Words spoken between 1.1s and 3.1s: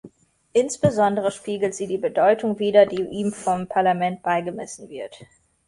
spiegelt sie die Bedeutung wider, die